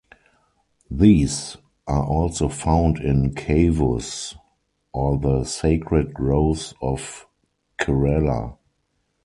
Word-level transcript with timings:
These 0.89 1.57
are 1.85 2.03
also 2.03 2.49
found 2.49 2.97
in 2.97 3.35
""Kavus"" 3.35 4.35
or 4.91 5.19
the 5.19 5.43
Sacred 5.43 6.11
Groves 6.15 6.73
of 6.81 7.27
Kerala. 7.79 8.57